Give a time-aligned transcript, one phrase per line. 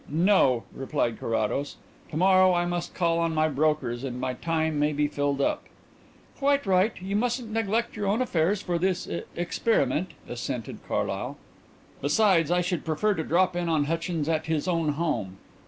[0.09, 1.75] "No," replied Carrados.
[2.09, 5.61] "To morrow I must call on my brokers and my time may be filled up."
[6.39, 11.37] "Quite right; you mustn't neglect your own affairs for this experiment," assented Carlyle.
[12.01, 15.37] "Besides, I should prefer to drop in on Hutchins at his own home.